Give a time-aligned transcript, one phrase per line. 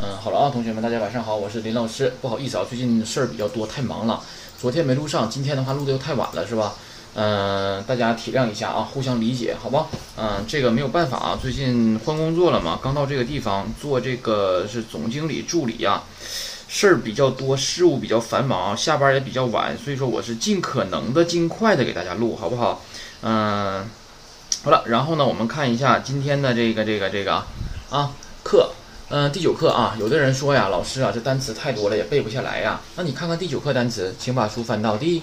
[0.00, 2.14] 嗯，好了啊，同学们，大家晚上好，我是林老师。
[2.22, 4.22] 不好意思啊，最近事儿比较多，太忙了。
[4.56, 6.74] 昨天没录上，今天的话录的又太晚了，是吧？
[7.14, 9.88] 嗯，大家体谅一下啊，互相理解，好吧？
[10.16, 16.04] 嗯，这个没有办法啊，最近换工作了嘛，刚到这个地方做这个是总经理助理呀，
[16.68, 22.82] 事儿比较多，事务比较繁忙，下班也比较晚，所以说我是尽可能的尽快的给大家录，好不好？
[23.22, 23.84] 嗯，
[24.62, 27.42] 好了，然后呢，我们看一下今天的这个这个这个
[27.90, 28.12] 啊
[28.44, 28.70] 课。
[29.10, 32.78] 嗯，第九课啊，有的人说呀，老师啊，这单词太多了，也背不下来呀。
[32.94, 35.22] 那你看看第九课单词，请把书翻到第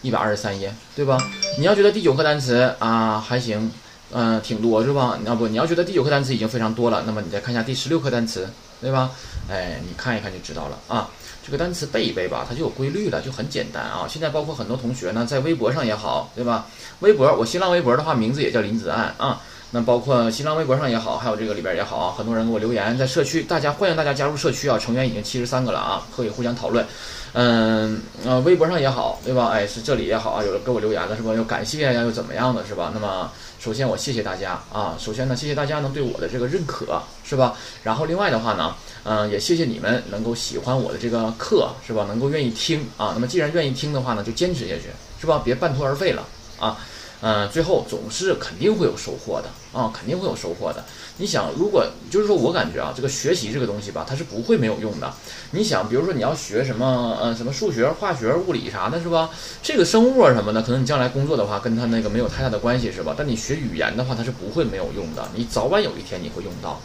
[0.00, 1.18] 一百二十三页，对吧？
[1.58, 3.70] 你要觉得第九课单词啊还行，
[4.12, 5.18] 嗯，挺多是吧？
[5.26, 8.48] 要不你要觉得第九课单词已经非常多了，那么你再看一下第十六课单词，
[8.80, 9.10] 对吧？
[9.50, 11.10] 哎，你看一看就知道了啊。
[11.44, 14.06] 这个单词背一背吧，它就有规律了，就很简单啊。
[14.08, 16.66] 现在包括很多同学呢，在微博上也好，对吧？
[17.00, 19.42] 微博，我新浪微博的话，名字也叫林子岸啊。
[19.74, 26.86] 那包括新浪微博上也好，还有这个里边也好啊，很多人给我留言，在社区，大家欢迎大家加入社区啊，成员已经七十三个了啊，可以互相讨论。
[27.32, 29.48] 嗯，呃，微博上也好，对吧？
[29.48, 31.32] 哎，是这里也好啊，有人给我留言了，是吧？
[31.32, 32.90] 又感谢呀，又怎么样的，是吧？
[32.92, 37.56] 那么，首先我谢谢大家啊，首先呢，谢谢大家能对我的这个认可，是吧？
[37.82, 42.04] 然后另外的话呢，嗯，也谢谢你们能够喜欢我的这个课，是吧？
[42.06, 43.12] 能够愿意听啊。
[43.14, 45.40] 那么既然愿意听的话呢，就坚持下去，是吧？
[45.42, 46.22] 别半途而废了
[46.60, 46.76] 啊。
[47.24, 50.84] 嗯，最后总是肯定会有收获的啊，肯定会有收获的。
[51.18, 55.14] 你想，如果就是说我感觉啊，这个学习这个东西吧，它是不会没有用的。
[55.52, 59.30] 你想，比如说你要学什么，呃，什么数学、化学、物理啥的，是吧？
[59.62, 63.14] 这个生物啊什么的，可能你将来工作的话，跟它那个没有太大的关系，是吧？
[63.16, 65.28] 但你学语言的话，它是不会没有用的。
[65.32, 66.80] 你早晚有一天你会用到，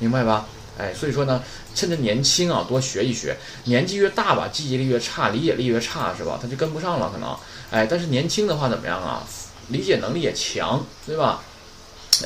[0.00, 0.46] 明白吧？
[0.78, 1.40] 哎，所以说呢，
[1.76, 3.36] 趁着年轻啊，多学一学。
[3.64, 6.38] 年纪越大吧，记忆力越差，理解力越差，是吧？
[6.42, 7.34] 他就跟不上了，可能。
[7.70, 9.22] 哎，但是年轻的话怎么样啊？
[9.68, 11.40] 理解能力也强，对吧？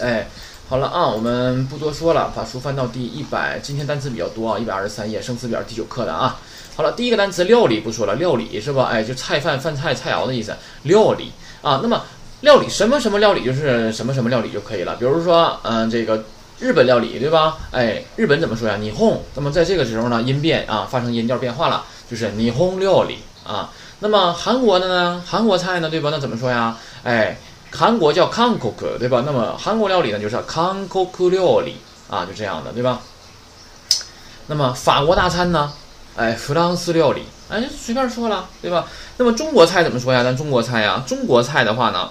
[0.01, 0.29] 哎，
[0.69, 3.59] 好了啊，我们不多说了，把书翻到第一百。
[3.61, 6.39] 今天单词比较多啊，一百二十三页，生词表第九课的啊。
[6.77, 8.85] 好了，第一个单词料理不说了，料理是吧？
[8.85, 11.81] 哎，就菜饭饭菜菜肴的意思，料理啊。
[11.83, 12.03] 那么
[12.43, 14.95] 料理什么什么料理就是什么什么料理就可以了。
[14.97, 16.25] 比如说，嗯，这个
[16.61, 17.59] 日本料理对吧？
[17.73, 18.77] 哎，日本怎么说呀？
[18.81, 19.21] 霓虹。
[19.35, 23.73] 那么在这个时候呢，音变啊，发生音调变化了，就是霓虹料理啊。
[24.01, 25.23] 那么韩国的呢？
[25.27, 25.89] 韩国菜呢？
[25.91, 26.09] 对吧？
[26.11, 26.77] 那怎么说呀？
[27.05, 27.37] 哎，
[27.71, 29.23] 韩国叫 Kangkok，对吧？
[29.27, 31.77] 那么韩国料理呢，就是 Kangkok 料理
[32.09, 33.01] 啊，就这样的，对吧？
[34.47, 35.73] 那么法国大餐呢？
[36.17, 38.87] 哎，弗朗斯料理，哎，随便说了，对吧？
[39.19, 40.25] 那么中国菜怎么说呀？
[40.25, 42.11] 咱中国菜呀，中国菜的话呢，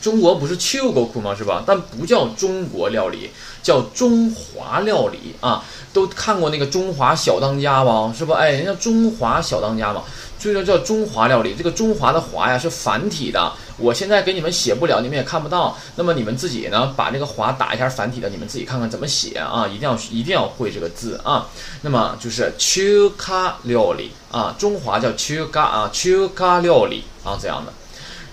[0.00, 1.34] 中国不是 c h i g 吗？
[1.36, 1.62] 是吧？
[1.66, 3.30] 但不叫中国料理，
[3.62, 5.62] 叫中华料理啊。
[5.92, 8.12] 都看过那个《中华小当家》吧？
[8.16, 8.34] 是不？
[8.34, 10.02] 哎，人家《中华小当家》嘛。
[10.38, 15.76] 所以说叫中华料理，这个中华的华呀是繁体的，我现在给你们写不了，你们也看不到。
[15.96, 21.48] 那么你们自己呢，把这个华打一下繁体的，你们自己看看怎么写啊，一定要一定要会这个字啊。
[21.80, 27.72] 那么就是秋卡料理啊，中华叫秋卡啊，秋卡料理啊这样的。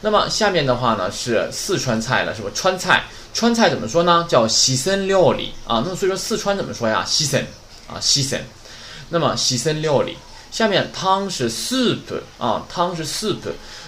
[0.06, 2.50] 那么下面的话呢是四川菜了，是不？
[2.50, 4.26] 川菜，川菜怎么说呢？
[4.28, 5.82] 叫西森料理啊。
[5.86, 7.06] 那么所以说四川怎么说呀？
[7.08, 7.42] 西森
[7.88, 8.44] 啊，西森。
[9.08, 10.18] 那么西森料理。
[10.52, 12.00] 下面汤是 soup
[12.38, 13.40] 啊，汤是 soup，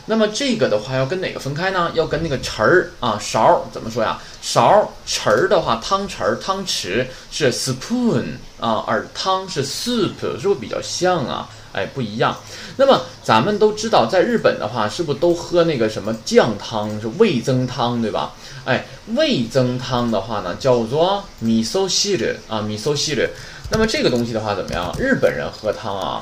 [0.07, 1.91] 那么这个的话要跟哪个分开呢？
[1.95, 4.19] 要跟那个匙儿啊勺怎么说呀？
[4.41, 8.23] 勺匙儿的话，汤匙儿汤匙是 spoon
[8.59, 11.49] 啊，而汤是 soup，是不是比较像啊？
[11.73, 12.37] 哎，不一样。
[12.77, 18.33] 那么咱们都知道，在日本的话，是不是都喝那个什么酱汤，是味增汤，对吧？
[18.63, 18.85] 哎，
[19.15, 23.27] 味增汤的话呢，叫做 miso shiru 啊，miso shiru。
[23.71, 24.95] 那么这个东西的话怎么样？
[24.99, 26.21] 日本人喝汤啊？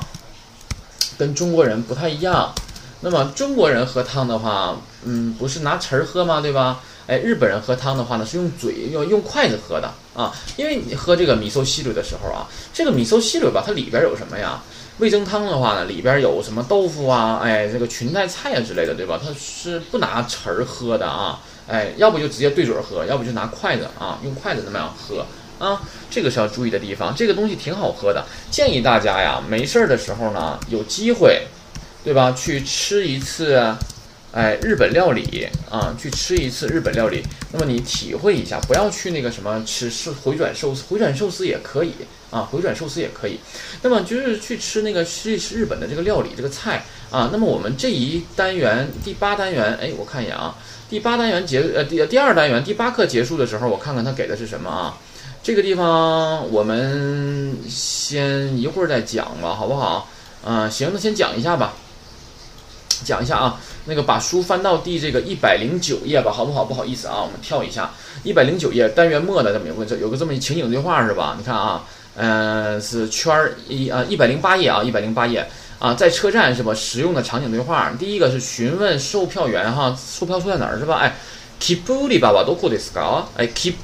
[1.16, 2.52] 跟中国人不太一样，
[3.04, 6.40] 那么中国人喝汤的话，嗯，不是拿匙儿喝吗？
[6.40, 6.80] 对吧？
[7.06, 10.34] 哎，日本人喝汤的话呢，是用嘴用用筷子喝的啊。
[10.56, 14.62] 因为你喝这个米寿西鲁的时候啊，这个米寿西鲁吧，它里边有什么呀？
[15.00, 19.20] 味增汤的话呢，里边有什么豆腐啊，哎，这个裙带菜啊之类的，对吧？
[19.22, 25.26] 它是不拿匙儿喝的啊，哎，要不就直接对嘴喝，要不就拿筷子啊，用筷子那么样喝。
[25.56, 27.14] 啊，这个是要注意的地方。
[27.14, 31.46] 这个东西挺好喝的，建议大家呀，没事儿的时候呢，有机会，
[32.04, 32.30] 对吧？
[32.32, 33.58] 去吃一次，
[34.30, 37.22] 哎，日本料理啊，去吃一次日本料理。
[37.50, 41.92] 那么你体会一下，不要去那个什么吃是回转寿司，回转寿司也可以
[42.30, 43.38] 啊，回转寿司也可以。
[43.80, 47.30] 那么就是去吃那个吃吃日本的这个料理这个菜啊。
[47.32, 50.54] 那么我们这一单元第八单元，哎，我看一眼啊，
[50.90, 54.98] 第八单元结呃第第二单元第八课结束的时候，我看看他给的是什么啊？
[55.42, 60.10] 这个地方我们先一会儿再讲吧，好不好？
[60.46, 61.72] 嗯，行，那先讲一下吧，
[63.04, 63.60] 讲一下啊。
[63.86, 66.64] 那个把书翻到第这个一百零九页吧，好不好？
[66.64, 67.90] 不好意思啊，我们跳一下
[68.22, 71.34] 一百零九页单元末的这么有个这有个这么一情景对话是吧？
[71.38, 71.84] 你看啊，
[72.16, 75.46] 嗯，是圈儿一啊一百零八页啊，一百零八页
[75.78, 76.72] 啊，在车站是吧？
[76.74, 80.96] 使用的场景对话，第一个是询问售票员哈，售票处在哪儿是吧？
[80.96, 81.14] 哎
[81.60, 83.00] ，keep 里巴巴都库的 s k
[83.36, 83.74] 哎，keep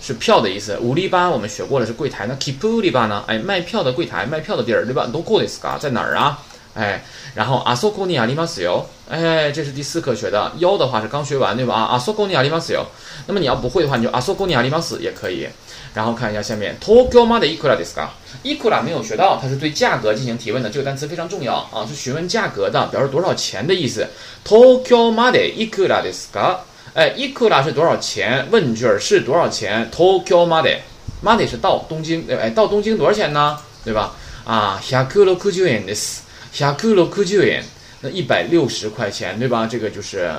[0.00, 3.22] 是票的意思，五里巴我们学过了是柜台，那 keep 里巴呢？
[3.26, 5.06] 哎，卖票的柜台，卖票的地儿对吧？
[5.12, 6.42] 都库的 s k 在哪儿啊？
[6.74, 7.02] 哎，
[7.34, 11.74] 然后阿索库尼亚里马斯哟，哎，这是第四课学的，幺的话是刚学完对吧？
[11.74, 12.86] 啊，阿索库尼亚里马斯哟，
[13.26, 15.48] 那么你要不会的话，你就阿索库尼亚里马斯也可以。
[15.92, 24.06] 然后看一下下面，Tokyo ma de ikura desu ka？ikura 没有学到，它是对价格进行提问的，这个单词非常重要啊，是询问价格的，表示多少钱的意思。
[24.46, 26.58] Tokyo ma de ikura desu ka？
[26.94, 28.46] 哎，ikura 是多少钱？
[28.52, 33.58] 问句是多少钱？Tokyo ma de，ma de 是到东京，哎，到东京多少钱呢？
[33.84, 34.14] 对吧？
[34.44, 36.18] 啊，百六十元です，
[36.59, 37.63] 百六十元，
[38.01, 39.67] 那一百六十块钱，对吧？
[39.67, 40.31] 这个就是。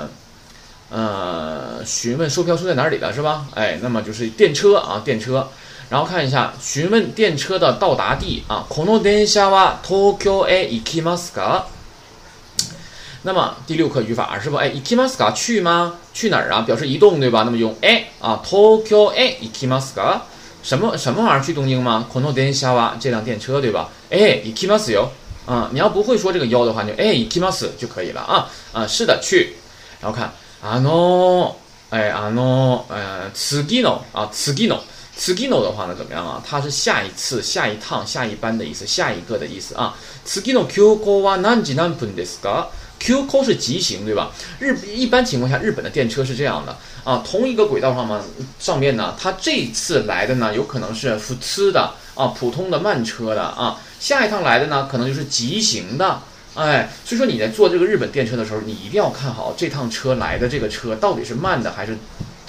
[0.89, 3.45] 呃，询问售票处在哪里了，是吧？
[3.57, 5.49] 哎，那么就是电车啊，电车。
[5.91, 8.65] 然后看一下，询问电车的到达地啊。
[8.69, 11.65] この電車は東京へ行きますか？
[13.23, 14.57] 那么第六课语法是不？
[14.59, 15.33] 哎，行きますか？
[15.33, 15.95] 去吗？
[16.15, 16.63] 去哪儿啊？
[16.63, 17.43] 表示移动，对吧？
[17.43, 20.21] 那么用え啊，東京へ行きますか？
[20.63, 22.07] 什么什么玩意儿去东京吗？
[22.13, 23.89] この電車は这辆电车，对吧？
[24.11, 25.11] 哎，行きますよ。
[25.47, 28.51] 啊，你要不会说这个腰的话，就哎，行きます就可以了啊。
[28.73, 29.55] 啊，是的，去。
[30.01, 30.33] 然后看。
[30.65, 31.53] あの，
[31.91, 34.79] 哎，あの，呃，次ぎの啊，次ぎの，
[35.17, 36.43] 次ぎの的话呢，怎么样啊？
[36.45, 39.95] 它是下一次、下一趟、下一班的意思，下一个的意思啊。
[40.25, 42.67] 次ぎの急行は何時何分ですか？
[42.99, 44.31] 急行是急行，对吧？
[44.59, 48.21] 日一般情况下，日本的电车是这样的啊，同一个轨道上嘛，
[48.59, 56.22] 上面呢，它这次来的呢，有可能是普通的啊，普通的慢车的啊， 下一趟来的呢，可能就是急行的。
[56.56, 61.96] 哎，所以说你在坐这个日本电车的时候，你一定要看好这趟车来的这个车到底是慢的还是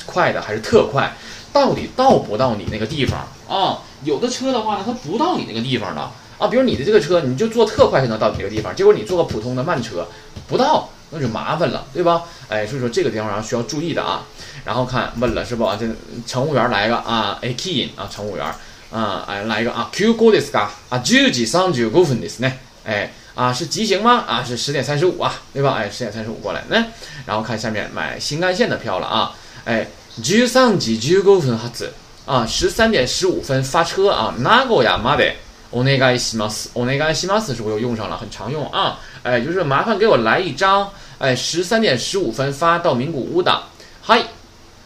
[0.06, 1.14] 快的，还是特快，
[1.52, 3.80] 到底到不到你那个地方啊？
[4.02, 6.00] 有的车的话呢，它不到你那个地方的
[6.38, 6.48] 啊。
[6.48, 10.08] 比如你的这个车，你就坐特快才能到你那个地方，结果你坐个普通的慢车
[10.48, 12.22] 不到，那就麻烦了，对吧？
[12.48, 14.24] 哎，所以说这个地方上需要注意的啊。
[14.64, 15.64] 然后看问了是不？
[15.78, 15.86] 这
[16.26, 18.46] 乘务员来一个啊，A key 啊，乘务员
[18.91, 20.67] 啊，哎来一个啊，Q 号ですか？
[20.89, 22.53] 啊，十時三十五分ですね。
[22.85, 23.11] 哎。
[23.37, 24.23] 啊，是急行吗？
[24.27, 25.75] 啊，是十点三十五啊，对吧？
[25.77, 26.87] 哎，十点三十五过来呢。
[27.23, 29.35] 然后看下面买新干线的票了啊。
[29.63, 29.85] 哎，
[30.23, 31.87] 十三時十五分発
[32.25, 34.33] 啊，十三点十五分发车啊。
[34.39, 35.35] 名古屋まで
[35.71, 36.69] お願いします。
[36.73, 38.17] お願いします是不是又用上了？
[38.17, 38.99] 很常用啊。
[39.21, 40.89] 哎，就是麻烦给我来一张。
[41.19, 43.61] 哎，十三点十五分发到名古屋的。
[44.01, 44.23] 嗨，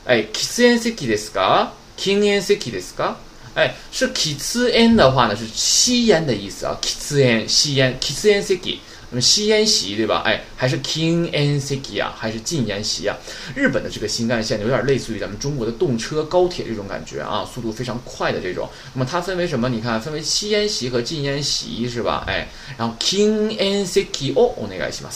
[0.05, 1.67] 哎，喫煙席ですか？
[1.95, 3.13] 禁煙席ですか？
[3.56, 6.76] 哎，是 k i t s u n 的话呢，是吸烟的意思啊。
[6.78, 8.76] k i t s u n 吸烟 k i t s u n siki，
[9.08, 10.22] 那么吸烟席对吧？
[10.26, 13.16] 哎，还是 kin an siki 啊，还是禁烟席啊？
[13.54, 18.68] 日本的这个新干线有点类似于咱们中国的动车、高铁这种感觉啊，速度非常快的这种。
[18.92, 19.70] 那么它分为什么？
[19.70, 22.24] 你看，分为吸烟席和禁烟席是吧？
[22.28, 25.08] 哎，然后 kin an siki，哦，我那个什么，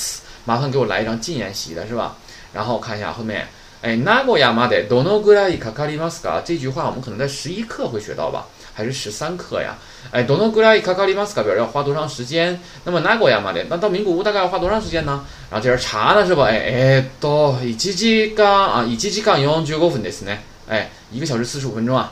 [0.47, 2.17] 麻烦给我来一张禁烟席的是吧？
[2.55, 3.47] 然后看一下后面。
[3.82, 6.42] 哎，名古屋までどのぐらいかかりますか？
[6.44, 9.76] 这句话我们可能在十一课会学到吧，还是十三课呀？
[10.12, 11.44] 哎，どのぐらいかかりますか？
[11.44, 12.58] 表示要花多长时间？
[12.84, 15.24] 那么名古屋まで，那到名古屋大概要花多长时间呢？
[15.52, 16.46] 然后这人查了是吧？
[16.46, 17.94] 哎哎，到一時
[18.34, 20.38] 間啊，一時間四十五分ですね。
[20.68, 22.12] 哎，一个小时四十五分钟啊。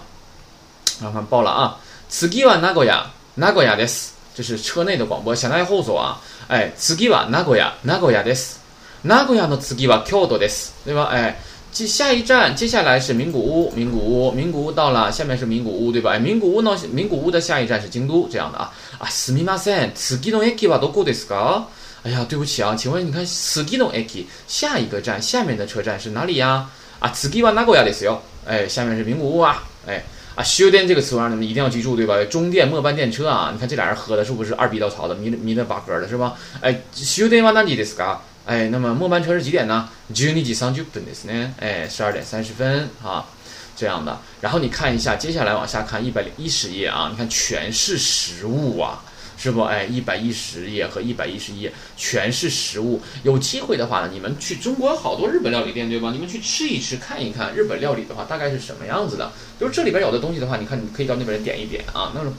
[1.01, 1.77] 然后看报了啊，
[2.07, 4.12] 次は名古屋、名古屋です。
[4.36, 6.22] 这是车内的广播，車内放送啊。
[6.50, 8.60] 哎，次は名古屋、名古屋です。
[9.01, 11.10] 名古屋の次は京都です，对吧？
[11.12, 11.36] 哎。
[11.72, 16.12] 接下一站，接下来是名古屋，名古屋，名古屋到了，下面是名古屋，对吧？
[16.12, 16.77] 哎，名古屋呢？
[16.91, 19.08] 名古屋的下一站是京都，这样的啊啊。
[19.10, 21.63] すみません、次の駅はどこですか？
[22.03, 26.70] 哎呀，对不起啊，请问你看次の駅下一个站，下面的车站是哪里呀？
[27.00, 28.20] 啊，次は名古屋ですよ。
[28.46, 29.63] 哎，下面是名古屋啊。
[29.88, 30.03] 哎
[30.36, 32.24] 啊，終電这个词啊，你们一定要记住，对吧？
[32.25, 36.36] 终电末班电车啊，你看这俩人喝的是不是二逼稻草的，迷迷的八哥的是吧？
[36.62, 38.17] 哎，終電は何時ですか？
[38.48, 39.88] 哎，那么末班车是几点呢？
[40.13, 41.51] 十二時三十分ですね。
[41.60, 43.25] 哎，十二点三十分啊，
[43.74, 44.20] 这样的。
[44.41, 49.01] 然后你看一下，接下来往下看一百零一十页啊，你看全是食物啊，
[49.38, 49.62] 是不？
[49.62, 53.01] 哎，一百一十页和一百一十页全是食物。
[53.24, 56.12] 有机会的话呢，你们去中国好多日本料理店，对吧？
[56.12, 59.32] 你们去吃一吃，看一看日本料理的话大概是什么样子的。
[59.58, 62.34] 就是这里边有的东西的话，你看你可以到那边点一点啊，那种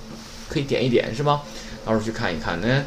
[0.51, 1.41] 可以点一点是吧？
[1.83, 2.85] 到时候去看一看呢。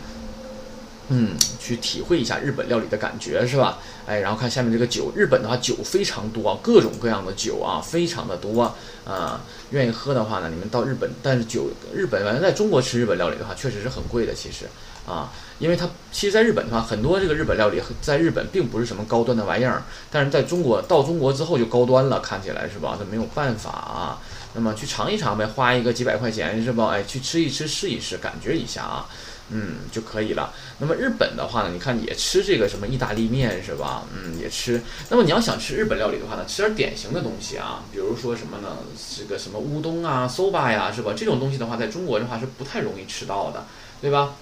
[1.14, 3.78] 嗯，去体会一下日本料理的感觉是吧？
[4.06, 9.42] 哎，然后看下面这个酒，日本的话酒非常多，各种各样的酒啊，非常的多啊。
[9.70, 14.64] 愿意喝的话呢，你们到日本，但是酒日本反正在中国吃日本料理的话，确实是很贵的，其实
[15.06, 22.96] 啊，因为它其实在日本的话，很多这个日本料理在日本并不是什么高端的玩意儿，但是在中国到中国之后就高端了，看起来是吧？
[22.98, 24.18] 这没有办法啊。
[24.54, 26.88] 那么去尝一尝呗，花一个几百块钱是吧？
[26.88, 29.06] 哎，去吃一吃，试一试，感觉一下啊。
[29.50, 30.52] 嗯，就可以了。
[30.78, 34.04] 那么日本的话呢，你看也吃这个什么意大利面是吧？
[34.14, 34.80] 嗯，也吃。
[35.10, 38.78] 那么你要想吃日本料理的话呢，吃点典型的东西啊，比如说什么呢？
[39.18, 41.12] 这个什么乌冬啊、soba 呀，是吧？
[41.16, 43.66] 这种东西的话，在中国的话是不太容易吃到的，
[44.00, 44.34] 对吧？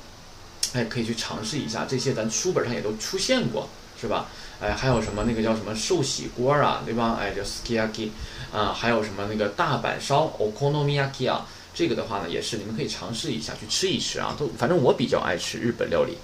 [0.74, 1.84] 哎，可以去尝试一下。
[1.88, 3.68] 这些咱书本上也都出现过，
[4.00, 4.28] 是吧？
[4.60, 7.18] 哎，还有什么那个叫什么寿喜锅啊，对吧？
[7.20, 8.10] 哎，叫 sukiyaki
[8.52, 11.46] 啊，还有什么那个大阪烧 okonomiyaki 啊。
[11.80, 16.18] 这个的话呢，也是你们可以尝试一下去吃一吃啊，都反正我比较爱吃日本料理。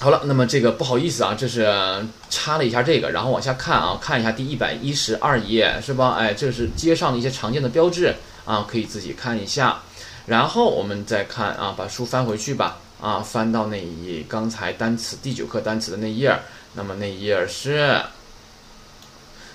[0.00, 1.66] 好了，那么这个不好意思啊，这是
[2.28, 6.16] 插了一下这个，然后往下看啊，看一下第一百一十二页是吧？
[6.18, 9.80] 哎，这是街上的一些常见的标志啊，可以自己看一下。
[10.26, 16.38] 然后我们再看啊，把书翻回去吧啊，翻到那一刚才单词第九课单词的那页，
[16.74, 17.98] 那么那一页是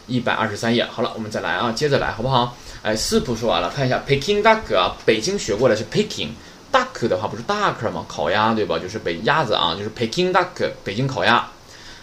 [0.09, 0.83] 一百二十三页。
[0.83, 2.57] 好了，我们再来啊，接着来好不好？
[2.81, 6.29] 哎，四步说完了，看一下 Peking duck 啊，北京学过来是 Peking
[6.71, 8.05] duck 的话不是 duck 吗？
[8.07, 8.79] 烤鸭对吧？
[8.79, 11.47] 就是北鸭子啊，就是 Peking duck 北京烤鸭。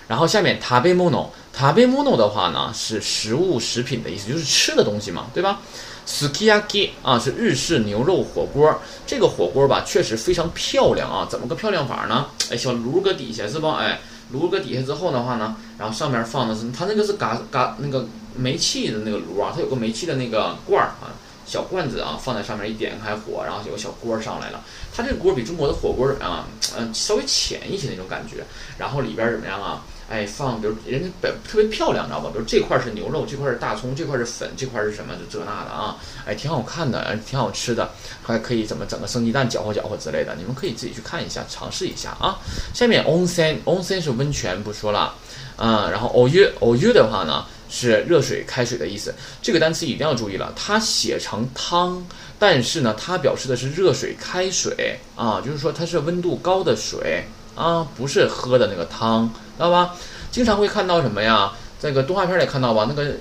[0.09, 5.61] 然后下面 tabemono，tabemono 的话呢是食物食品的意思，就是吃的东西嘛，对吧
[6.07, 12.27] ？Sukiyaki 啊是日式牛肉火锅，这个火锅吧确实非常漂亮啊，怎么个漂亮法呢？
[12.53, 13.79] 哎，小炉搁底下是吧？
[13.81, 13.99] 哎，
[14.31, 18.07] 炉搁底下之后的话呢，然后上面放的是它那个是嘎嘎那个。
[18.39, 21.09] 煤气的那个炉啊，它有个煤气的那个罐儿啊，
[21.47, 24.63] 小罐子啊，放在上面一点开火，然后有个小锅上来了。
[24.95, 28.45] 它这个锅比中国的火锅啊，嗯，稍微浅一些那种感觉。
[28.77, 29.83] 然后里边怎么样啊？
[30.09, 32.31] 哎，放比如人家本特别漂亮，你知道吧？
[32.33, 35.15] 比如这块是牛肉，这块是大葱，这块是粉，这块是什么？
[35.15, 37.91] 就这那的啊，哎，挺好看的，挺好吃的，
[38.23, 40.35] 还可以怎么整个生鸡蛋搅和搅和之类的。
[40.37, 42.39] 你们可以自己去看一下，尝试一下啊。
[42.73, 45.15] 下面 onsen，onsen 是温泉，不说了，
[45.57, 47.45] 嗯，然后 oyu，oyu 的话呢？
[47.69, 49.13] 是热水、开水的意思。
[49.43, 52.01] 这个单词一定要注意了，它写成汤，
[52.39, 57.25] 但是呢，它表示的是热水、开水啊，就是说它是温度高的水
[57.57, 59.97] 啊，不是喝的那个汤，知道吧？
[60.31, 61.53] 经常会看到什么呀？
[61.81, 62.87] 这个动画片里看到吧？
[62.89, 63.15] 那个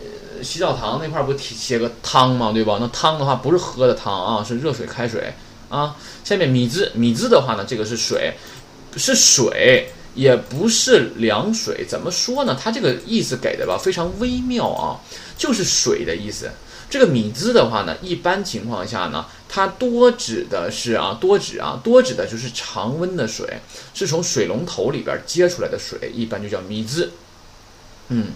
[0.44, 2.52] 洗澡堂那块不写个汤吗？
[2.54, 2.78] 对吧？
[2.80, 5.34] 那汤的话不是喝的汤啊，是热水、开水
[5.70, 5.96] 啊。
[6.24, 8.34] 下面米字，米字的话呢，这个是水，
[8.96, 9.90] 是水。
[10.16, 12.58] 也不是凉水，怎么说呢？
[12.58, 14.96] 它这个意思给的吧，非常微妙啊，
[15.38, 16.50] 就是水的意思。
[16.90, 23.60] 这个米兹的话呢，一般情况下呢，它多指的是啊，多指啊，多指的就是常温的水，
[23.94, 27.12] 是从水龙头里边接出来的水，一般就叫米兹。
[28.10, 28.28] 嗯，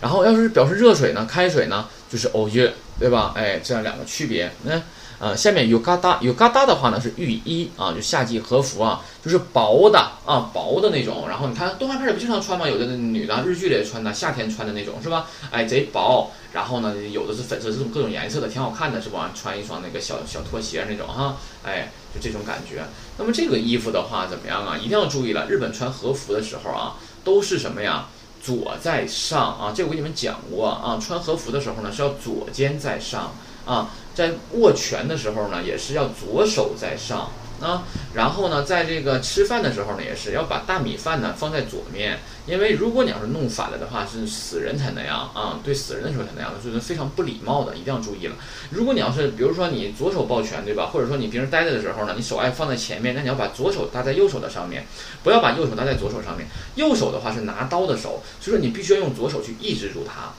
[0.00, 3.32] 然后要是表示热水呢，开水呢，就是欧约，对吧？
[3.36, 4.82] 哎，这样两个区别，嗯。
[5.20, 11.28] 呃，下面有嘎达，有嘎达的话呢是浴衣啊，就夏季和服啊，就是薄的啊，薄的那种。
[11.28, 12.66] 然后你看动画片里不经常穿吗？
[12.66, 15.26] 有的女的日剧里穿的，夏天穿的那种是吧？
[15.50, 16.30] 哎，贼薄。
[16.52, 19.30] 然后呢，有的是粉色，这种各种颜色的，挺好看的，是吧？
[19.34, 22.82] 穿一双那个小小拖鞋那种哈，哎，就这种感觉。
[23.18, 24.76] 那么这个衣服的话怎么样啊？
[24.76, 28.06] 一定要注意了，日本穿和服的时候啊，都是什么呀？
[28.42, 33.34] 左在上啊，这我给你们讲过啊，穿和服的时候呢是要左肩在上
[33.66, 33.90] 啊。
[34.20, 37.84] 在握拳的时候呢，也是要左手在上啊。
[38.12, 45.58] 然后呢，在这个吃饭的时候呢，也是要把大米饭呢放在左面，因为如果你要是弄反了的话，是死人才那样啊。
[45.64, 48.34] 对死人的时候才那样的，所以非常不礼貌的，一定要注意了。
[48.68, 50.90] 如果你要是比如说你左手抱拳，对吧？
[50.92, 54.84] 或者说你平时待着的时候呢，你手爱放在前面，那你要把左手搭在右手的上面，
[55.22, 56.46] 不要把右手搭在左手上面。
[56.74, 60.34] 右手的话是拿刀的手，所以说你必须要用左手去抑制住它。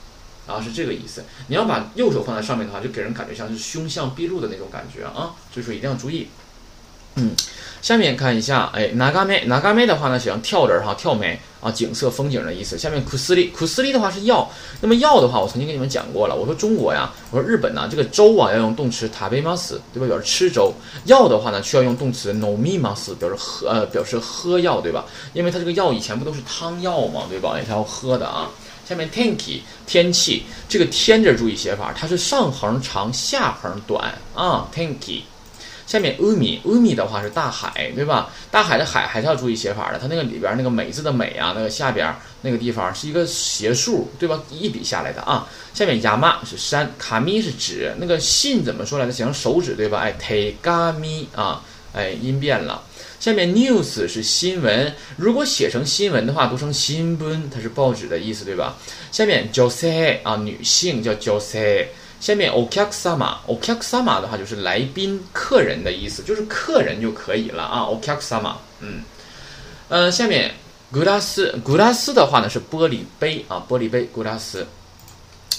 [0.46, 6.28] 然后是这个意思，你要把右手放在上面的话，就给人感觉像是凶相毕露的那种感觉啊，所以说一定要注意。
[7.14, 7.32] 嗯，
[7.82, 12.78] 下面看一下，哎，哪嘎梅，哪嘎梅的话呢，写成跳人哈，跳梅啊，景色风景的意思。
[12.78, 20.06] 下面库斯利，库斯利的话是药，那么药的话，我曾经跟你们讲过了，我说中国呀，我说日本呢，这个粥啊要用动词塔贝马斯，对吧？
[20.06, 20.72] 表示吃粥。
[21.04, 25.04] 药的话呢，需要用动词 no mi mas，表示喝，呃，表示喝药，对吧？
[25.34, 27.58] 因为它这个药以前不都是汤药嘛，对吧？
[27.58, 28.48] 也是要喝的啊。
[28.92, 34.68] 下面 tenki 天气，这个天字注意写法，它是上横长，下横短啊。
[34.74, 35.22] tenki
[35.86, 38.28] 下面 umi，umi 的话是大海，对吧？
[38.50, 44.38] 大海的海还是要注意写法的，它那个里边那个美字的美啊，那个下边那个地方是一个斜竖，对吧？
[44.50, 45.48] 一笔下来的啊。
[45.72, 49.12] 下面 yama 是山，卡咪是指那个信怎么说来着？
[49.12, 50.00] 写成手指，对吧？
[50.00, 51.62] 哎，tegami 啊，
[51.94, 52.82] 哎，音变了。
[53.22, 58.74] 下面 news 是新闻，如果写成新闻的话，读成新闻，它是报纸的意思，对吧？
[59.12, 61.86] 下面 jose 啊，女性叫 jose。
[62.18, 67.82] 下面 okaksama，okaksama 的话就是来宾、客人的意思，就是客人就可以了啊。
[67.82, 69.04] okaksama，嗯，
[69.88, 70.52] 呃，下面
[70.92, 74.64] glass，glass 的话呢是玻璃杯啊，玻璃杯 glass。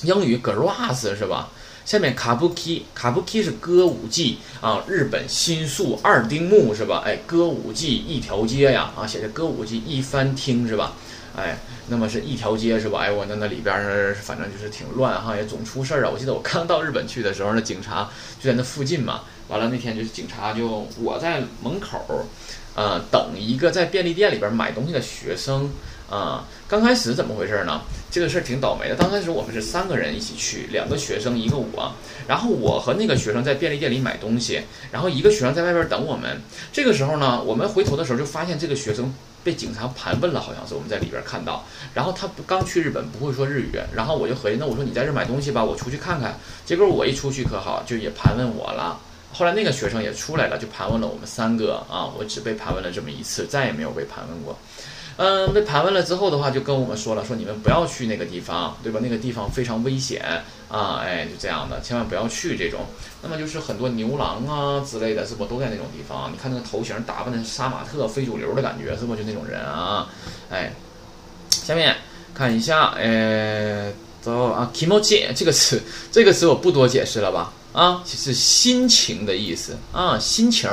[0.01, 1.50] 英语 glass 是吧？
[1.85, 7.03] 下面卡布 k 卡布 k 是歌舞伎啊，日本新宿二丁目是吧？
[7.05, 10.93] 哎，歌舞伎一条街呀，啊，写着歌舞伎一番厅是吧？
[11.35, 11.57] 哎，
[11.89, 12.99] 那么是一条街是吧？
[13.01, 16.09] 哎，我那那里边儿反正就是挺乱哈，也总出事儿啊。
[16.13, 18.09] 我记得我刚到日本去的时候，那警察
[18.39, 19.21] 就在那附近嘛。
[19.49, 22.25] 完了那天就是警察就我在门口，
[22.75, 25.71] 呃，等一个在便利店里边买东西的学生
[26.09, 26.45] 啊。
[26.67, 27.81] 刚开始怎么回事呢？
[28.09, 28.95] 这个事儿挺倒霉的。
[28.95, 31.91] 刚开始我们是三个人一起去，两个学生一个我，
[32.27, 34.61] 然后我和那个学生在便利店里买东西，
[34.91, 36.41] 然后一个学生在外边等我们。
[36.71, 39.13] 这个时候呢，我们回头的时候就发现这个学生。
[39.43, 41.65] 被警察盘问了，好像是我们在里边看到。
[41.93, 43.77] 然后他不刚去日本，不会说日语。
[43.93, 46.39] 然后我就合计，那我说你在这买东西吧，我出去看看。
[46.65, 48.97] 结果我一出去可好，就也盘问我了。
[49.33, 52.05] 后来那个学生也出来了，就盘问了我们三个啊。
[52.17, 54.57] 我只被盘问了这么一次，再也没有被盘问过。
[55.15, 58.99] 嗯，被盘问了之后的话，就跟我们说了，说你们不要去那个地方，对吧？
[59.03, 60.23] 那个地方非常危险
[60.69, 61.01] 啊！
[61.05, 62.81] 哎，就这样的，千万不要去这种。
[63.21, 66.31] 那么就是很多牛郎啊之类的，是不都在那种地方？
[66.33, 70.09] 你看那个头型打扮的杀马特、非主流的感觉，是不就那种人啊？
[70.49, 70.73] 哎，
[71.51, 71.95] 下面
[72.33, 75.79] 看一下，哎，走啊，kimochi 这个词，
[76.11, 77.53] 这个词我不多解释了吧？
[77.73, 80.69] 啊，是心情的意思啊，心情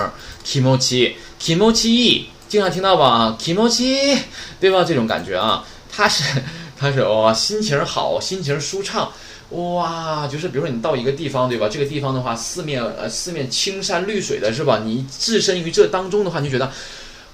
[0.47, 2.25] ，kimochi，kimochi。
[2.49, 4.19] 经常听到吧啊，kimochi，
[4.59, 4.83] 对吧？
[4.83, 6.23] 这种感觉啊，它是，
[6.77, 9.09] 它是哇，心情好，心情舒畅，
[9.51, 11.69] 哇，就是比如说你到一个地方，对吧？
[11.69, 14.83] 这个地方的话，四面呃四面青山绿水的是吧？
[14.85, 16.73] 你置身于这当中的话，你就觉得，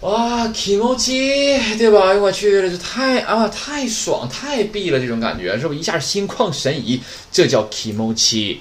[0.00, 2.08] 哇，kimochi，对吧？
[2.08, 7.00] 哎我去，这太啊太爽太闭了，这种感觉是不是一下心旷神怡？
[7.32, 8.58] 这叫 kimochi，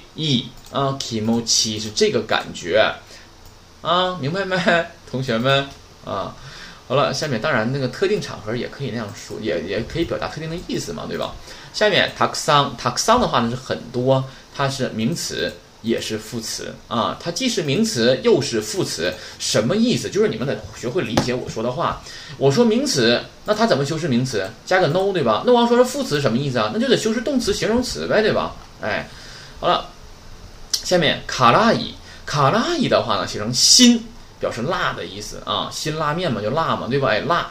[0.72, 2.92] 啊，kimochi 是这个感觉，
[3.82, 4.56] 啊，明白没，
[5.10, 5.66] 同学们
[6.04, 6.34] 啊？
[6.88, 11.34] 好了，下面当然那个特定场合也可以那样说，也也可以表达特定的意思嘛，对吧？
[11.74, 20.08] 下面 takson takson 的话呢是很多，它是名词也是副词啊，它既是名词又是副词，什么意思？
[20.08, 22.00] 就是你们得学会理解我说的话。
[22.38, 24.48] 我说名词，那它怎么修饰名词？
[24.64, 25.42] 加个 no，对吧？
[25.44, 26.70] 那我要说是副词什么意思啊？
[26.72, 28.54] 那就得修饰动词、形容词呗，对吧？
[28.80, 29.08] 哎，
[29.58, 29.88] 好了，
[30.86, 34.06] 下面卡拉伊，卡拉伊的话呢写成辛。
[34.38, 37.08] 表示辣的意思啊，辛拉面嘛，就辣嘛，对吧？
[37.08, 37.50] 哎，辣，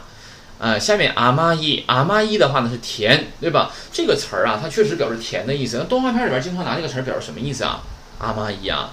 [0.58, 3.72] 呃，下面阿妈伊，阿妈伊的话呢是甜，对吧？
[3.92, 5.78] 这个词儿啊，它确实表示甜的意思。
[5.78, 7.82] 那动画片里边经常拿这个词儿表示什么意思啊？
[8.20, 8.92] 阿妈伊啊，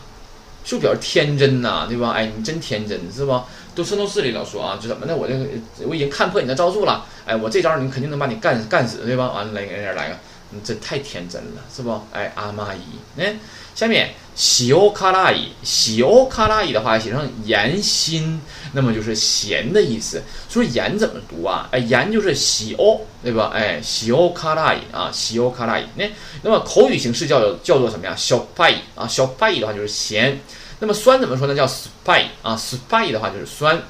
[0.65, 2.13] 是不表示天真呐，对吧？
[2.15, 3.39] 哎，你真天真，是不？
[3.75, 5.45] 都圣斗士里老说啊，就怎么的，我这个
[5.87, 9.31] 我已经看破你的招数了，哎，我这招你肯定能把你干干死，对吧？
[9.31, 10.15] 完了来给人来个，
[10.53, 11.99] 你这太天真了，是不？
[12.11, 13.35] 哎，阿妈伊，哎。
[13.75, 18.39] 下面喜欧卡拉伊，喜欧卡拉伊的话写成盐心，
[18.73, 20.21] 那么就是咸的意思。
[20.47, 21.67] 所以盐怎么读啊？
[21.71, 23.51] 哎，盐就是喜欧，对吧？
[23.51, 25.85] 哎，喜欧卡拉伊啊，喜欧卡拉伊。
[25.95, 26.05] 那
[26.43, 28.13] 那么口语形式叫叫做什么呀？
[28.15, 30.39] 小拜啊，小拜的话就是咸。
[30.79, 31.55] 那么酸怎么说呢？
[31.55, 33.81] 叫 spy 啊，spy 的话就是酸。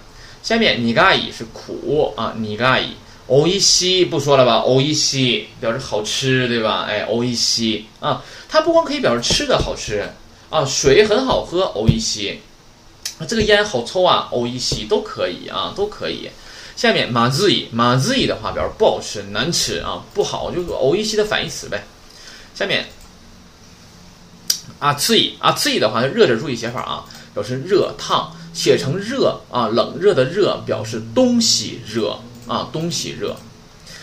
[0.41, 2.95] 下面尼嘎伊是苦啊，尼嘎伊。
[3.34, 6.86] 欧伊西不说了吧，欧伊西表示好吃，对吧？
[6.88, 10.08] 哎，欧伊西啊，它不光可以表示吃的好吃
[10.52, 12.41] 啊，水很好喝，欧伊西，
[13.28, 16.30] 这个烟好抽啊，欧伊西都可以啊，都可以。
[16.76, 21.84] 下面马自伊，马自伊的话表示不好吃、难吃啊，不好就是欧伊西的反义词呗。
[22.54, 22.86] 下面
[24.78, 32.15] 啊，次伊啊，次伊的话，热着注意写法啊，表示热烫，写成热啊，冷热的热表示东西热。
[32.47, 33.36] 啊，东西热。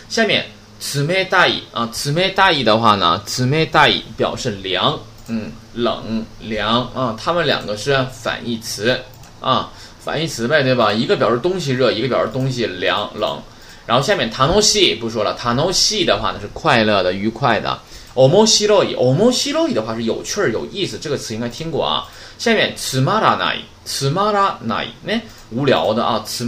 [0.09, 0.45] 下面
[0.79, 8.99] 慈眉大意啊，慈眉大意的话呢，慈眉大意表示凉，嗯，冷凉啊，它们两个是反义词
[9.39, 9.71] 啊，
[10.03, 10.91] 反义词呗，对吧？
[10.91, 13.39] 一个表示东西热，一个表示东西凉冷。
[13.85, 17.79] 然后下面塔诺西不说了，塔诺西的话呢是快乐的、愉快的。
[18.13, 22.05] 欧莫西洛伊，欧莫西洛伊的话是有趣儿、有意思，这个词应该听过啊。
[22.37, 25.19] 下面此马拉奈，此马拉奈，那
[25.51, 26.43] 无聊的啊，此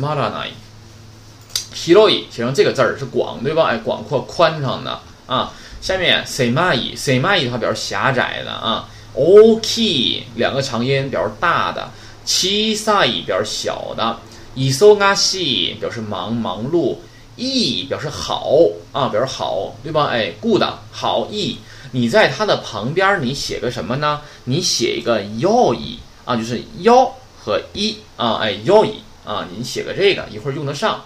[1.73, 2.09] 马拉奈。
[2.09, 3.69] hiroi 写成这个字儿是广，对吧？
[3.69, 5.51] 哎，广阔、宽敞的啊。
[5.81, 8.87] 下面 semai，semai 的话表示狭窄的啊。
[9.15, 11.89] ok 两个长音表示大的。
[12.25, 14.17] chisai 表示小的。
[14.55, 16.97] isogashi 表示忙、忙碌。
[17.35, 18.53] e 表示好
[18.91, 20.05] 啊，表示好，对吧？
[20.11, 21.57] 哎，good 好 e。
[21.91, 24.21] 你在它的旁边，你写个什么呢？
[24.43, 27.11] 你写一个 yoi 啊，就是腰
[27.43, 28.91] 和一啊，哎 yoi
[29.25, 31.03] 啊，你写个这个，一会儿用得上。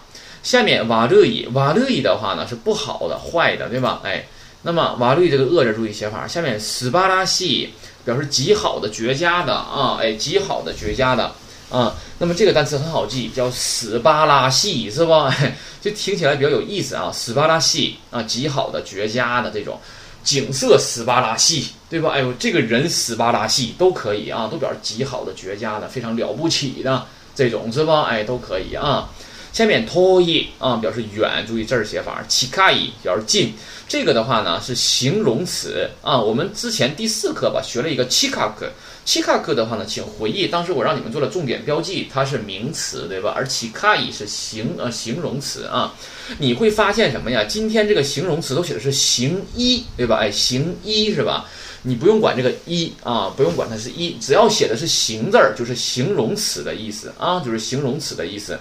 [0.48, 4.00] 下面瓦勒伊，瓦勒伊的话呢是不好的、坏的，对吧？
[4.06, 4.26] 哎，
[4.62, 6.26] 那么瓦勒这个恶着注意写法。
[6.26, 7.74] 下面斯巴拉西
[8.06, 11.30] 表示极好的、绝佳的啊，哎，极好的、绝佳的
[11.70, 11.94] 啊。
[12.18, 15.36] 那么这个单词很好记，叫斯巴拉西，是吧？
[15.84, 17.12] 就听起来比较有意思啊。
[17.12, 19.78] 斯巴拉西啊，极好的、绝佳的这种
[20.24, 22.12] 景色，斯巴拉西对吧？
[22.12, 27.06] 哎呦，这个人斯巴达系都可以啊，都表示极好的、绝佳的、非常了不起的
[27.36, 28.04] 这种是吧？
[28.04, 29.10] 哎，都可以啊。
[29.54, 32.24] 下面 to 伊啊，表示远，注意这儿写法。
[32.30, 33.54] chikai 表示近，
[33.88, 36.20] 这个的话呢是形容词啊。
[36.20, 38.70] 我们之前第四课吧学了一个奇卡克，
[39.04, 43.34] 奇卡克的话呢，请回忆当时我让你们做了重点标记，它是名词对吧？
[43.36, 45.96] 而奇卡伊是形呃形容词啊。
[46.38, 47.44] 你会发现什么呀？
[47.46, 50.18] 今天这个形容词都写的是形一对吧？
[50.18, 51.46] 哎，形一是吧？
[51.84, 58.60] 你不用管这个一啊，不用管它是一，只要写的是形字儿，就是形容词的意思啊，就是形容词的意思。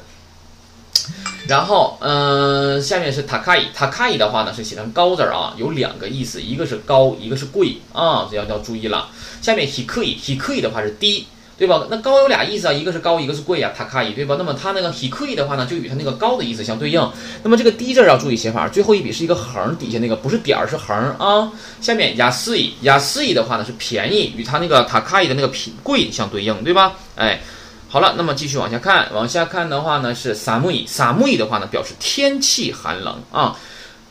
[1.48, 9.08] 然后，嗯，下面是塔卡伊，塔卡伊的话呢是写成高字儿啊，有两个意思，一个是高，一个是贵啊，这要要注意了。
[9.40, 11.24] 下面 hikui，hikui 的话是低，
[11.56, 11.86] 对吧？
[11.88, 14.34] 那高有俩意思啊，一个是高，一个是贵呀，塔卡伊，对吧？
[14.36, 17.10] 那么它那个 hikui 的话呢，就与它那个高的意思相对应。
[17.44, 21.52] 那么这个低字要注意写法，最后一笔是一个横，底下那个不是点儿是横啊。
[21.80, 26.94] 下面雅思伊，雅思伊的话呢是便宜，与它那个塔卡伊的那个品贵相对应，对吧？
[27.14, 27.40] 哎。
[27.88, 33.56] 好了，那么继续往下看，往下看的话呢是萨木伊，萨木伊的话呢表示天气寒冷啊，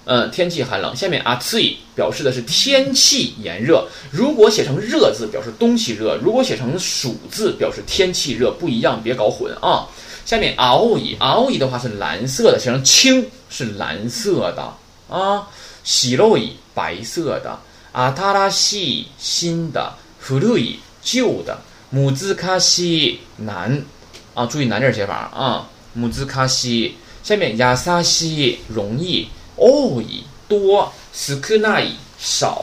[0.05, 0.95] 呃，天气寒冷。
[0.95, 9.85] 下面阿茨伊表示的是天气炎热，如果写成热字表示东西热，如果写成暑字表示天气热，不一样，别搞混啊。
[10.25, 14.73] 下面奥伊，奥伊的话是蓝色的，写成青是蓝色的
[15.13, 15.47] 啊，
[15.83, 17.59] 喜洛伊白色的，
[17.91, 19.93] 阿塔拉西新的，
[20.25, 21.59] 古鲁伊旧的。
[21.95, 23.81] 母字卡西难
[24.33, 25.69] 啊，注意难点写法啊。
[25.93, 32.61] 母字卡西下面亚萨西容易哦伊多斯克奈伊少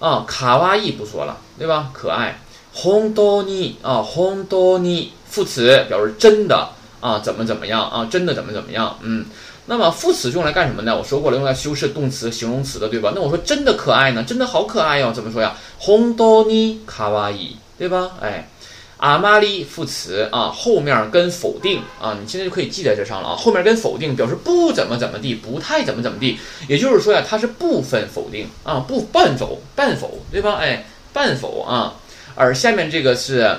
[0.00, 0.24] 啊。
[0.26, 1.92] 卡哇伊不说了，对吧？
[1.92, 2.40] 可爱。
[2.72, 8.08] 红多尼啊，红多尼副词表示真的啊，怎么怎么样啊？
[8.10, 8.98] 真的怎么怎么样？
[9.02, 9.26] 嗯。
[9.66, 10.98] 那么副词用来干什么呢？
[10.98, 13.12] 我说过了，用来修饰动词、形容词的，对吧？
[13.14, 14.24] 那我说真的可爱呢？
[14.24, 15.54] 真的好可爱哟，怎么说呀？
[15.78, 17.56] 红多尼卡哇伊。
[17.78, 18.12] 对吧？
[18.20, 18.48] 哎，
[18.98, 23.36] 阿玛丽副词啊，后面跟否定啊，你现在就可以记在这上了啊。
[23.36, 30.54] 后面跟否定表示不怎么怎么地，不太怎么怎么地，也就是说呀，它是部分否定啊，不半否半否，对吧？
[30.60, 31.94] 哎，半否啊。
[32.36, 33.58] 而下面这个是，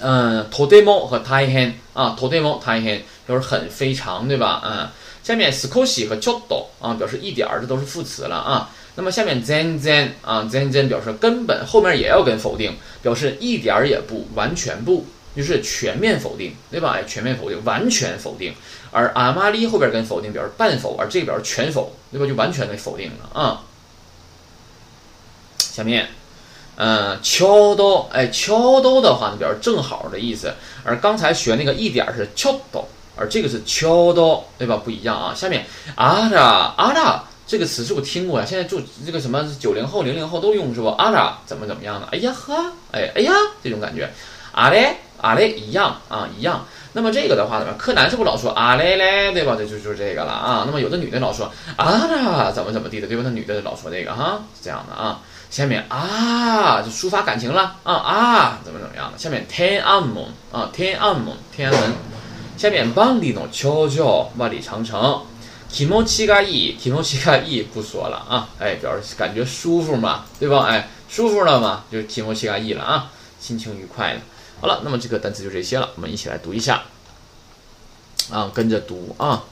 [0.00, 4.62] 嗯，todemo 和 taihen 啊，todemo taihen 表示很非常，对吧？
[4.64, 4.88] 嗯，
[5.22, 8.70] 下面 skoshi 和 chodo 啊，表示一点儿，这都是副词了啊。
[8.98, 15.04] 那么下面 zen zen 啊 zen zen 表示根本后面也要跟否定，表示一点儿也不完全不，
[15.36, 16.96] 就是全面否定，对吧？
[16.96, 18.54] 哎，全面否定，完全否定。
[18.90, 22.26] 而阿玛丽后边跟否定表示半否，而这个表示全否，对吧？
[22.26, 23.62] 就完全的否定了啊。
[25.58, 26.08] 下面，
[26.76, 30.54] 嗯，敲刀，哎，敲刀的话呢，表示正好的意思。
[30.84, 34.80] 而刚才学那个一点是敲刀，而这个是敲刀，对吧？
[34.82, 35.34] 不一样啊。
[35.34, 37.24] 下面阿拉阿拉。
[37.46, 38.44] 这个词是不是听过呀？
[38.44, 40.88] 现在就这个什么九零后、零零后都用是不？
[40.88, 42.06] 阿拉怎么怎么样的？
[42.10, 43.32] 哎呀呵，哎哎呀，
[43.62, 44.10] 这种感觉，
[44.50, 46.66] 阿嘞阿嘞一样啊一样。
[46.92, 49.54] 那么这个的话呢，柯南是不是老说阿嘞嘞，对吧？
[49.56, 50.64] 这就就是这个了啊。
[50.66, 53.22] 那么有的女的老说阿拉怎么怎么地的，对吧？
[53.24, 55.20] 那女的老说这个哈，是这样的啊。
[55.48, 59.18] 下面啊，就抒发感情了啊啊，怎么怎么样的？
[59.18, 61.92] 下面天安门啊，天安门，天安门。
[62.56, 65.20] 下面万里の長城，万里长城。
[65.68, 70.66] 提莫七嘎伊，提莫七嘎伊不说了啊，哎，表示感觉舒服嘛，对吧？
[70.66, 74.20] 哎，舒服了嘛，就是提莫七嘎伊了啊，心情愉快了。
[74.60, 76.84] 好了，那么这个单词就这些了，我们一起来读一下
[78.30, 79.44] 啊，跟着读啊。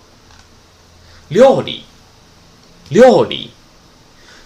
[1.28, 1.84] 料理，
[2.90, 3.50] 料理，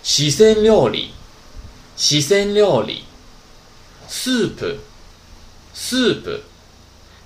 [0.03, 1.11] 西生料理，
[1.97, 3.05] 西生料理
[4.11, 4.81] ，soup，soup，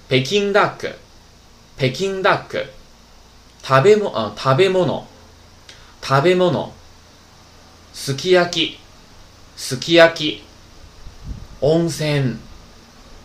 [0.08, 0.92] 北京 duck，
[1.76, 2.64] 北京 duck。
[3.62, 5.06] 食べ物、あ、食べ物、
[6.02, 6.72] 食べ物、
[7.92, 8.78] すき焼き、
[9.56, 10.44] すき焼き、
[11.60, 12.36] 温泉、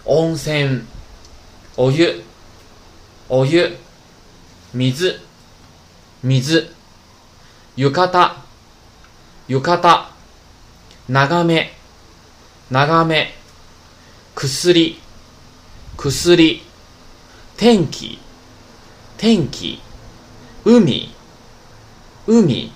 [0.06, 0.84] 温泉、
[1.76, 2.24] お湯、
[3.30, 3.76] お湯、
[4.74, 5.20] 水、
[6.24, 6.70] 水、
[7.76, 8.30] 浴衣、
[9.48, 10.06] 浴衣、
[11.10, 11.72] 長め、
[12.70, 13.34] 長め、
[14.36, 15.00] 薬、
[15.98, 16.62] 薬、
[17.58, 18.20] 天気、
[19.18, 19.82] 天気、
[20.70, 21.10] 海、
[22.28, 22.74] 海、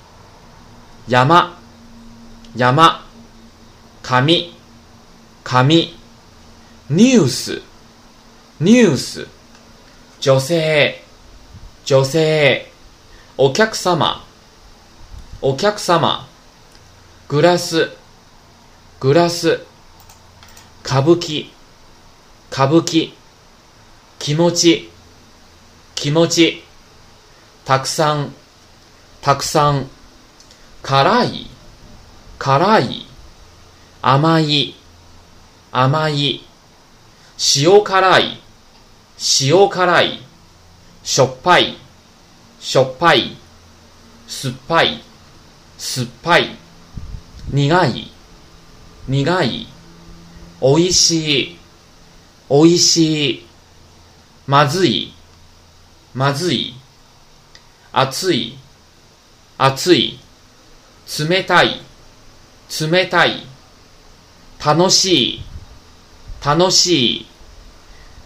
[1.10, 1.58] 山、
[2.56, 3.06] 山、
[4.01, 4.56] 紙、
[5.43, 5.93] 紙、
[6.89, 7.62] ニュース、
[8.62, 9.27] ニュース、
[10.21, 11.04] 女性、
[11.84, 12.71] 女性、
[13.38, 14.23] お客様、
[15.41, 16.30] お客様、
[17.27, 17.89] グラス、
[19.01, 19.65] グラス、
[20.86, 21.49] 歌舞伎、
[22.49, 23.12] 歌舞伎、
[24.17, 24.89] 気持ち、
[25.93, 26.70] 気持ち、
[27.71, 28.34] たくさん、
[29.21, 29.88] たくさん、
[30.81, 31.47] 辛い、
[32.38, 33.05] 辛い、
[34.01, 34.75] 甘い、
[35.71, 36.41] 甘い、
[37.55, 38.41] 塩辛い、
[39.39, 40.19] 塩辛い、
[41.01, 41.77] しょっぱい、
[42.60, 43.38] しょっぱい、
[44.27, 45.01] 酸っぱい、
[45.77, 46.57] 酸っぱい、
[47.53, 48.12] 苦い、
[49.07, 49.67] 苦い、
[50.60, 51.60] おいしい、
[52.49, 53.47] おいしい、
[54.45, 55.13] まずい、
[56.13, 56.80] まずい、
[57.93, 58.58] 熱い、
[59.58, 60.17] 熱い、
[61.27, 61.82] 冷たい、
[62.89, 63.45] 冷たい、
[64.65, 65.43] 楽しい、
[66.45, 67.27] 楽しい、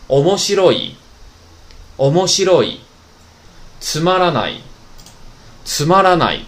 [0.08, 0.96] 面白い、
[1.98, 2.80] 面白い、
[3.80, 4.62] つまらない、
[5.64, 6.46] つまらない、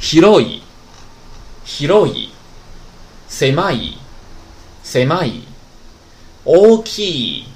[0.00, 0.60] 広い、
[1.64, 2.32] 広い、
[3.28, 3.96] 狭い、
[4.82, 5.44] 狭い、
[6.44, 7.48] 大きい、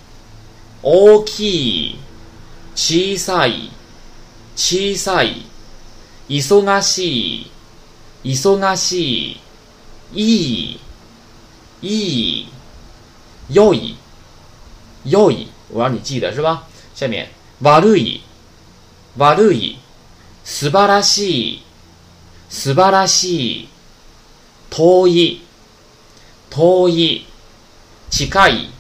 [0.85, 1.99] 大きい、
[2.77, 3.72] 小さい、
[4.55, 5.47] 小さい、
[6.29, 7.51] 忙しい、
[8.25, 9.41] 忙しい、
[10.15, 10.81] いい、
[11.83, 11.89] い
[12.43, 12.49] い、
[13.51, 13.97] 良い、
[15.05, 16.67] 良い，我让你记得是吧？
[16.95, 17.29] 下面
[17.63, 18.23] 悪い、
[19.17, 19.79] 悪い、
[20.45, 21.63] 素晴らしい、
[22.49, 23.69] 素晴らしい、
[24.71, 25.43] 遠い、
[26.51, 27.27] 遠い、
[28.11, 28.71] 近い、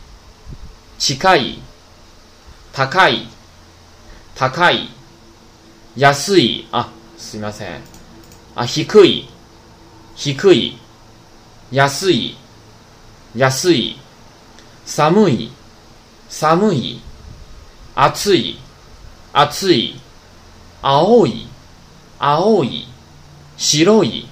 [0.98, 1.58] 近い、
[2.72, 3.26] 高い、
[4.34, 4.88] 高い、
[5.96, 7.80] 安い、あ、すみません。
[8.54, 9.28] あ、低い、
[10.14, 10.78] 低い、
[11.70, 12.34] 安い、
[13.36, 13.98] 安い、
[14.86, 15.52] 寒い、
[16.30, 17.00] 寒い、
[17.94, 18.58] 暑い、
[19.34, 20.00] 暑い、
[20.80, 21.46] 青い、
[22.18, 22.86] 青い、
[23.58, 24.26] 白い、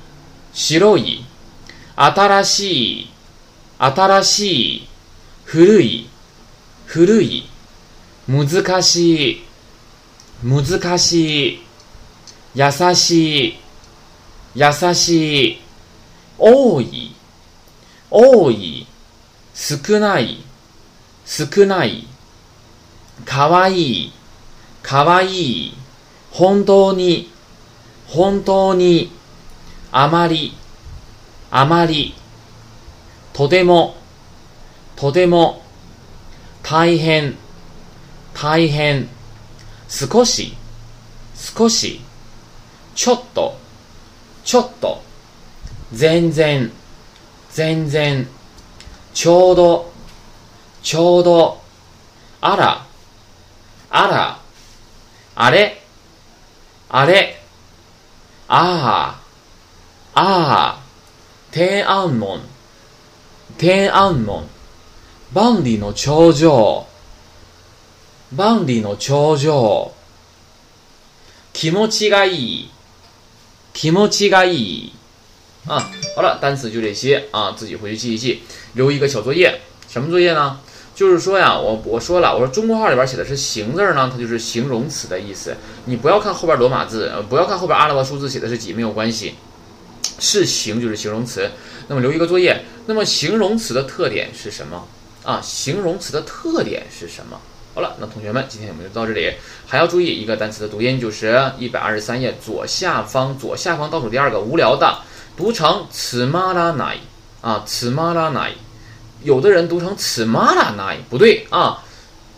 [0.54, 1.26] 白い、
[1.94, 3.10] 新しい、
[3.78, 4.88] 新しい、
[5.44, 6.08] 古い、
[6.86, 7.46] 古い、
[8.26, 9.49] 難しい、
[10.42, 11.66] 難しい、
[12.54, 13.60] 優しい、
[14.54, 15.60] 優しい、
[16.38, 17.14] 多い、
[18.10, 18.86] 多い、
[19.54, 20.42] 少ない、
[21.26, 22.06] 少ない、
[23.26, 24.12] かわいい、
[24.82, 25.74] かわいい、
[26.30, 27.30] 本当に、
[28.06, 29.12] 本当に、
[29.92, 30.56] あまり、
[31.50, 32.14] あまり、
[33.34, 33.96] とても、
[34.96, 35.62] とても、
[36.62, 37.36] 大変、
[38.32, 39.08] 大変、
[39.90, 40.56] 少し、
[41.34, 42.00] 少し、
[42.94, 43.56] ちょっと、
[44.44, 45.02] ちょっと、
[45.92, 46.70] 全然、
[47.50, 48.28] 全然、
[49.12, 49.92] ちょうど、
[50.84, 51.60] ちょうど、
[52.40, 52.86] あら、
[53.90, 54.38] あら、
[55.34, 55.82] あれ、
[56.88, 57.42] あれ、
[58.46, 59.20] あ
[60.14, 60.82] あ、ああ、
[61.50, 62.40] 天安門、
[63.58, 64.46] 天安門、
[65.32, 66.86] 万里の長城、
[68.35, 69.91] 万里の長城、
[71.53, 72.69] 気持ちがいい，
[73.73, 74.91] 気持ちがいい。
[75.67, 78.41] 啊，好了，单词就这些啊，自己回去记一记，
[78.73, 79.61] 留一个小作业。
[79.89, 80.59] 什么作业呢？
[80.93, 85.55] 就是说呀，我我说了，我说中国话里边写的是“形”字呢，它就是形容词的意思。
[85.85, 89.35] 你不要看后边罗马字，呃，不要看后边阿拉伯数字写的是几，没有关系，
[90.19, 91.51] 是形就是形容词。
[91.87, 94.87] 那么留一个作业，那么形容词的特点是什么
[95.23, 95.41] 啊？
[95.41, 97.41] 形容词的特点是什么？
[97.72, 99.32] 好了，那同学们，今天我们就到这里。
[99.64, 104.98] 还要注意一个单词的读音，就是一百二十三页左下方左下方倒数第二个无聊的，
[105.36, 106.98] 读成此马拉奈
[107.40, 108.52] 啊，此马拉奈。
[109.22, 111.80] 有的人读成此马拉奈，不对啊，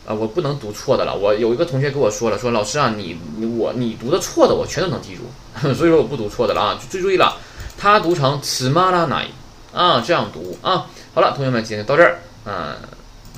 [0.04, 1.16] 啊，我不能读错的了。
[1.16, 5.22] 我有一个同学跟我说了，说老师啊，你你我你读的错的，我全都能记住，
[5.72, 6.78] 所以说我不读错的了啊。
[6.90, 7.38] 最注意了，
[7.78, 9.26] 他读成此马拉奈
[9.72, 10.86] 啊，这样读啊。
[11.14, 12.76] 好了，同学们，今天到这儿，嗯，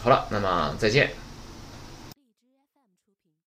[0.03, 1.24] 好了，那么再见。